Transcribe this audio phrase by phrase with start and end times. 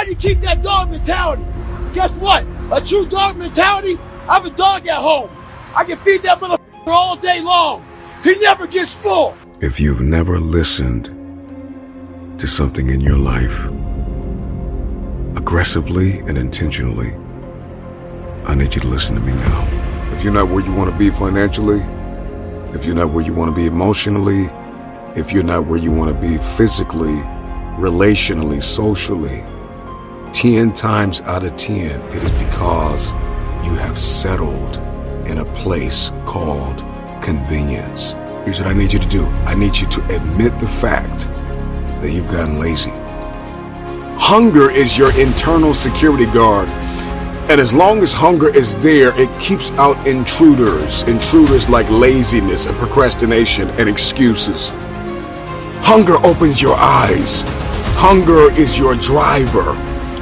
[0.00, 1.44] How do you keep that dog mentality?
[1.92, 2.46] Guess what?
[2.72, 3.98] A true dog mentality?
[4.26, 5.28] I have a dog at home.
[5.76, 7.86] I can feed that motherfucker all day long.
[8.24, 9.36] He never gets full.
[9.60, 11.04] If you've never listened
[12.38, 13.66] to something in your life,
[15.36, 17.14] aggressively and intentionally,
[18.46, 20.14] I need you to listen to me now.
[20.14, 21.80] If you're not where you want to be financially,
[22.74, 24.48] if you're not where you want to be emotionally,
[25.14, 27.18] if you're not where you want to be physically,
[27.76, 29.44] relationally, socially,
[30.40, 33.12] 10 times out of 10, it is because
[33.62, 34.76] you have settled
[35.28, 36.78] in a place called
[37.22, 38.12] convenience.
[38.46, 41.28] Here's what I need you to do I need you to admit the fact
[42.00, 42.88] that you've gotten lazy.
[44.18, 46.70] Hunger is your internal security guard.
[47.50, 52.78] And as long as hunger is there, it keeps out intruders, intruders like laziness and
[52.78, 54.70] procrastination and excuses.
[55.82, 57.42] Hunger opens your eyes.
[57.98, 59.76] Hunger is your driver.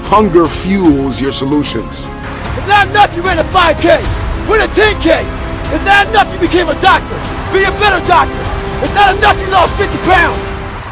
[0.09, 2.09] Hunger fuels your solutions.
[2.57, 4.01] It's not enough you ran a 5K,
[4.49, 5.21] win a 10K.
[5.69, 7.13] It's not enough you became a doctor,
[7.53, 8.41] be a better doctor.
[8.81, 10.41] It's not enough you lost 50 pounds.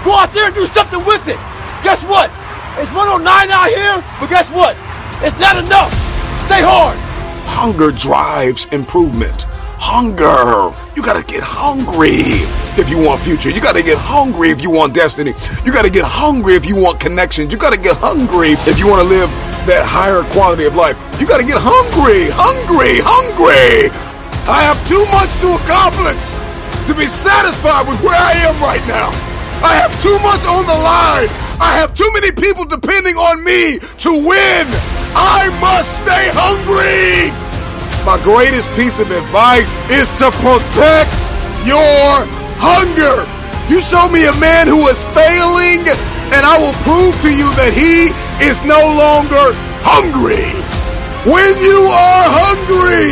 [0.05, 1.41] Go out there and do something with it.
[1.81, 2.29] Guess what?
[2.77, 4.77] It's 109 out here, but guess what?
[5.25, 5.89] It's not enough.
[6.45, 6.99] Stay hard.
[7.49, 9.49] Hunger drives improvement.
[9.81, 10.77] Hunger.
[10.95, 12.45] You gotta get hungry
[12.79, 13.51] if you want future.
[13.51, 15.35] You gotta get hungry if you want destiny.
[15.65, 17.53] You gotta get hungry if you want connections.
[17.53, 19.31] You gotta get hungry if you wanna live
[19.67, 20.97] that higher quality of life.
[21.21, 23.91] You gotta get hungry, hungry, hungry.
[24.47, 26.21] I have too much to accomplish
[26.87, 29.11] to be satisfied with where I am right now.
[29.65, 31.29] I have too much on the line.
[31.59, 34.67] I have too many people depending on me to win.
[35.17, 37.33] I must stay hungry.
[38.05, 41.11] My greatest piece of advice is to protect
[41.67, 43.25] your hunger.
[43.73, 45.83] You show me a man who is failing,
[46.33, 50.55] and I will prove to you that he is no longer hungry.
[51.27, 53.11] When you are hungry,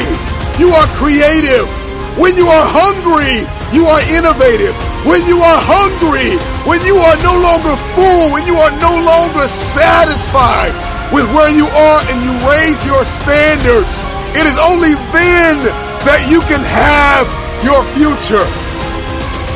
[0.62, 1.66] you are creative.
[2.14, 3.42] When you are hungry,
[3.74, 4.74] you are innovative.
[5.02, 9.50] When you are hungry, when you are no longer full, when you are no longer
[9.50, 10.70] satisfied
[11.10, 13.94] with where you are and you raise your standards,
[14.38, 15.58] it is only then
[16.06, 17.26] that you can have
[17.66, 18.46] your future.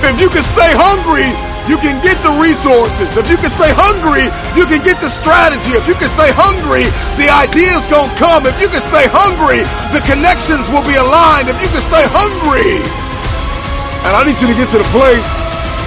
[0.07, 1.27] If you can stay hungry,
[1.69, 3.19] you can get the resources.
[3.19, 5.77] If you can stay hungry, you can get the strategy.
[5.77, 6.89] If you can stay hungry,
[7.21, 8.49] the ideas gonna come.
[8.49, 11.53] If you can stay hungry, the connections will be aligned.
[11.53, 12.81] If you can stay hungry.
[14.09, 15.29] And I need you to get to the place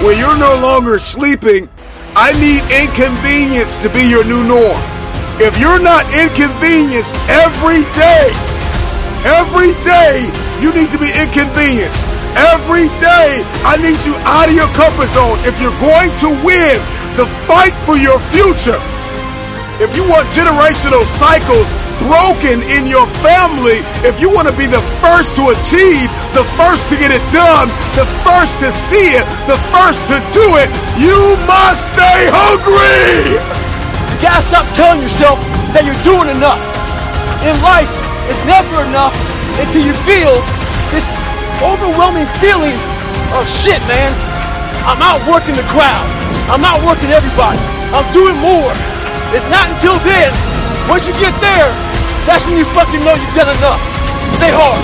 [0.04, 1.66] where you're no longer sleeping.
[2.14, 4.78] I need inconvenience to be your new norm.
[5.40, 8.30] If you're not inconvenienced every day,
[9.24, 10.28] every day
[10.60, 12.11] you need to be inconvenienced.
[12.36, 15.36] Every day, I need you out of your comfort zone.
[15.44, 16.80] If you're going to win
[17.20, 18.80] the fight for your future,
[19.80, 21.68] if you want generational cycles
[22.08, 26.82] broken in your family, if you want to be the first to achieve, the first
[26.88, 31.36] to get it done, the first to see it, the first to do it, you
[31.44, 33.36] must stay hungry.
[33.36, 35.36] You gotta stop telling yourself
[35.76, 36.62] that you're doing enough.
[37.42, 37.90] In life,
[38.30, 39.14] it's never enough
[39.58, 40.38] until you feel
[40.94, 41.04] this
[41.62, 42.74] overwhelming feeling
[43.38, 44.10] of shit, man.
[44.84, 46.06] I'm outworking the crowd.
[46.50, 47.58] I'm outworking everybody.
[47.94, 48.74] I'm doing more.
[49.32, 50.32] It's not until then,
[50.88, 51.70] once you get there,
[52.26, 53.80] that's when you fucking know you've done enough.
[54.36, 54.82] Stay hard.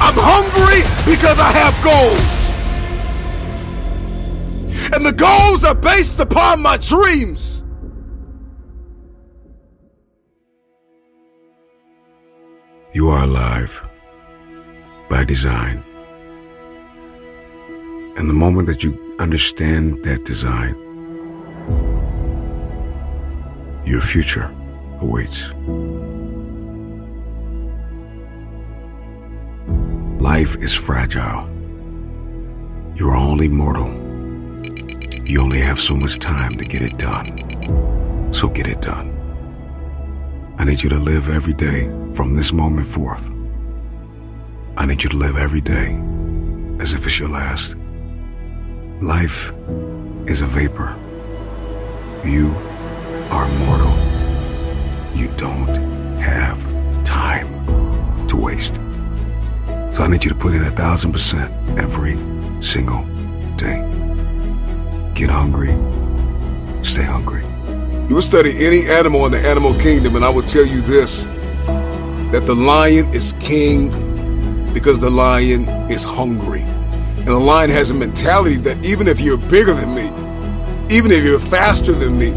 [0.00, 2.36] I'm hungry because I have goals.
[4.94, 7.55] And the goals are based upon my dreams.
[13.26, 13.86] Alive
[15.10, 15.82] by design.
[18.16, 20.74] And the moment that you understand that design,
[23.84, 24.48] your future
[25.00, 25.52] awaits.
[30.22, 31.50] Life is fragile.
[32.94, 33.90] You are only mortal.
[35.24, 38.32] You only have so much time to get it done.
[38.32, 39.15] So get it done.
[40.58, 43.30] I need you to live every day from this moment forth.
[44.76, 46.00] I need you to live every day
[46.80, 47.74] as if it's your last.
[49.00, 49.52] Life
[50.26, 50.98] is a vapor.
[52.24, 52.54] You
[53.30, 53.94] are mortal.
[55.14, 55.76] You don't
[56.20, 56.62] have
[57.04, 58.74] time to waste.
[59.94, 62.16] So I need you to put in a thousand percent every
[62.62, 63.04] single
[63.56, 63.80] day.
[65.14, 65.74] Get hungry.
[66.82, 67.45] Stay hungry.
[68.08, 71.24] You will study any animal in the animal kingdom, and I will tell you this
[72.30, 73.90] that the lion is king
[74.72, 76.62] because the lion is hungry.
[76.62, 80.06] And the lion has a mentality that even if you're bigger than me,
[80.94, 82.30] even if you're faster than me,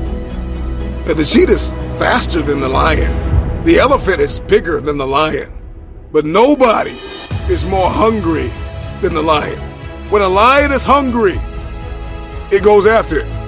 [1.06, 1.70] that the cheetah's
[2.00, 3.64] faster than the lion.
[3.66, 5.54] The elephant is bigger than the lion.
[6.12, 7.00] But nobody
[7.48, 8.52] is more hungry
[9.02, 9.60] than the lion.
[10.10, 11.40] When a lion is hungry,
[12.52, 13.39] it goes after it.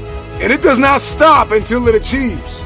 [0.41, 2.63] And it does not stop until it achieves.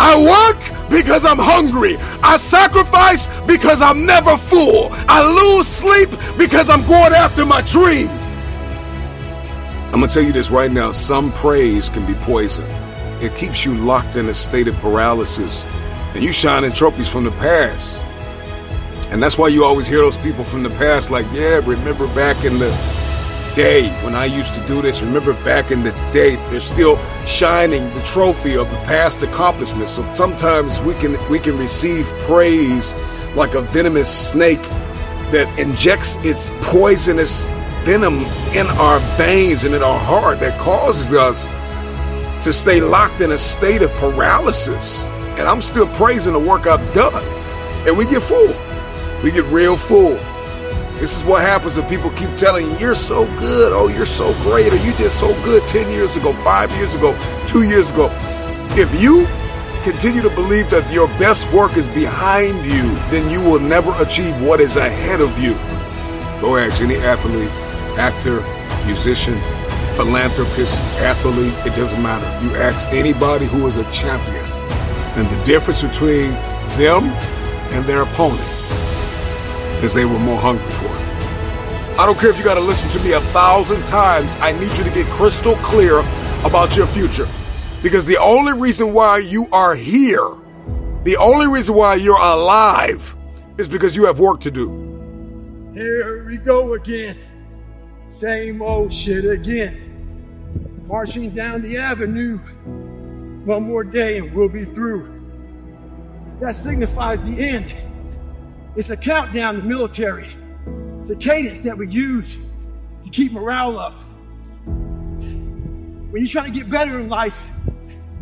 [0.00, 1.96] I work because I'm hungry.
[2.22, 4.88] I sacrifice because I'm never full.
[4.92, 8.08] I lose sleep because I'm going after my dream.
[9.88, 12.64] I'm gonna tell you this right now some praise can be poison.
[13.20, 15.64] It keeps you locked in a state of paralysis,
[16.14, 17.98] and you shining trophies from the past.
[19.10, 22.44] And that's why you always hear those people from the past like, yeah, remember back
[22.44, 22.70] in the
[23.54, 25.00] day when I used to do this.
[25.02, 29.94] Remember back in the day, they're still shining the trophy of the past accomplishments.
[29.94, 32.94] So sometimes we can we can receive praise
[33.34, 34.62] like a venomous snake
[35.32, 37.46] that injects its poisonous
[37.84, 38.18] venom
[38.54, 41.46] in our veins and in our heart that causes us
[42.44, 45.04] to stay locked in a state of paralysis.
[45.38, 47.24] And I'm still praising the work I've done.
[47.86, 48.54] And we get full.
[49.22, 50.18] We get real full.
[50.98, 54.32] This is what happens when people keep telling you, you're so good, oh, you're so
[54.42, 57.16] great, or you did so good 10 years ago, five years ago,
[57.46, 58.10] two years ago.
[58.72, 59.24] If you
[59.84, 64.34] continue to believe that your best work is behind you, then you will never achieve
[64.42, 65.54] what is ahead of you.
[66.40, 67.48] Go ask any athlete,
[67.96, 68.42] actor,
[68.84, 69.38] musician,
[69.94, 72.26] philanthropist, athlete, it doesn't matter.
[72.44, 74.44] You ask anybody who is a champion,
[75.16, 76.32] and the difference between
[76.76, 77.04] them
[77.70, 78.40] and their opponent
[79.84, 80.67] is they were more hungry.
[81.98, 84.36] I don't care if you got to listen to me a thousand times.
[84.36, 85.98] I need you to get crystal clear
[86.44, 87.28] about your future.
[87.82, 90.24] Because the only reason why you are here,
[91.02, 93.16] the only reason why you're alive,
[93.56, 95.70] is because you have work to do.
[95.74, 97.18] Here we go again.
[98.10, 100.84] Same old shit again.
[100.86, 102.38] Marching down the avenue.
[103.44, 105.20] One more day and we'll be through.
[106.38, 107.74] That signifies the end.
[108.76, 110.28] It's a countdown to military.
[111.00, 112.36] It's a cadence that we use
[113.04, 113.94] to keep morale up.
[114.64, 117.42] When you're trying to get better in life,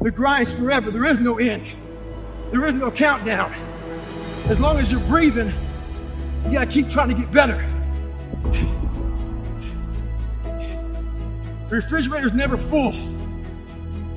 [0.01, 0.91] the grind's forever.
[0.91, 1.67] There is no end.
[2.51, 3.53] There is no countdown.
[4.49, 5.53] As long as you're breathing,
[6.45, 7.65] you gotta keep trying to get better.
[11.69, 12.95] The refrigerator's never full.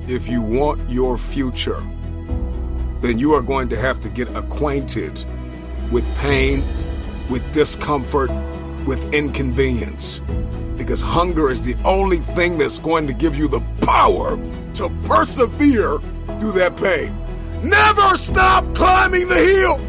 [0.06, 1.82] If you want your future,
[3.00, 5.24] then you are going to have to get acquainted
[5.90, 6.62] with pain,
[7.30, 8.30] with discomfort,
[8.84, 10.20] with inconvenience.
[10.76, 14.36] Because hunger is the only thing that's going to give you the power
[14.74, 15.98] to persevere
[16.38, 17.16] through that pain.
[17.62, 19.80] Never stop climbing the hill.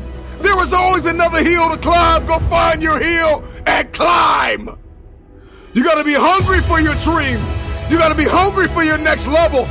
[0.41, 2.25] There is always another hill to climb.
[2.25, 4.77] Go find your hill and climb.
[5.73, 7.39] You got to be hungry for your dream.
[7.89, 9.61] You got to be hungry for your next level.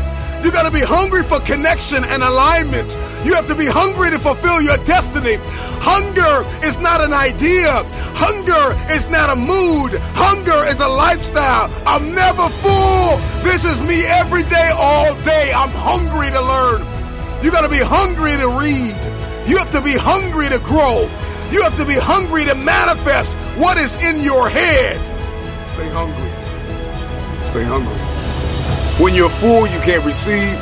[0.42, 2.96] You got to be hungry for connection and alignment.
[3.24, 5.36] You have to be hungry to fulfill your destiny.
[5.82, 7.84] Hunger is not an idea.
[8.16, 9.98] Hunger is not a mood.
[10.14, 11.70] Hunger is a lifestyle.
[11.86, 13.18] I'm never full.
[13.42, 15.52] This is me every day, all day.
[15.52, 16.80] I'm hungry to learn.
[17.44, 18.96] You got to be hungry to read.
[19.48, 21.08] You have to be hungry to grow.
[21.50, 24.96] You have to be hungry to manifest what is in your head.
[25.74, 26.30] Stay hungry.
[27.50, 27.98] Stay hungry.
[29.02, 30.58] When you're full, you can't receive.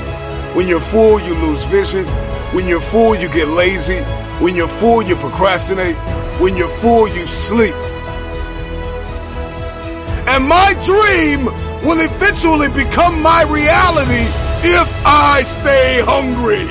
[0.54, 2.06] When you're full, you lose vision.
[2.52, 4.00] When you're full, you get lazy.
[4.42, 5.96] When you're full, you procrastinate.
[6.40, 7.74] When you're full, you sleep.
[10.26, 11.46] And my dream
[11.86, 14.26] will eventually become my reality
[14.66, 16.66] if I stay hungry.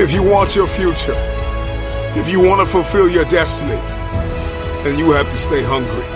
[0.00, 1.16] If you want your future,
[2.16, 3.80] if you want to fulfill your destiny,
[4.84, 6.06] then you have to stay hungry.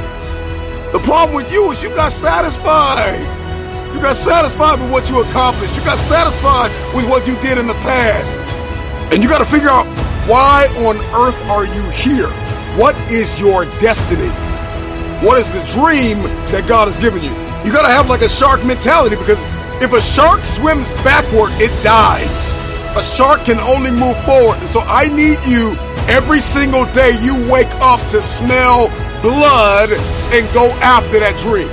[0.93, 3.38] The problem with you is you got satisfied.
[3.95, 5.77] You got satisfied with what you accomplished.
[5.77, 8.39] You got satisfied with what you did in the past.
[9.13, 9.87] And you got to figure out
[10.29, 12.29] why on earth are you here?
[12.77, 14.29] What is your destiny?
[15.25, 17.31] What is the dream that God has given you?
[17.65, 19.43] You got to have like a shark mentality because
[19.83, 22.53] if a shark swims backward, it dies.
[22.97, 24.59] A shark can only move forward.
[24.59, 25.75] And so I need you
[26.07, 28.89] every single day you wake up to smell
[29.23, 29.91] blood
[30.33, 31.69] and go after that dream.